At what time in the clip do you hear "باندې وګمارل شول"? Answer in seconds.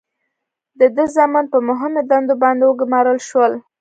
2.43-3.53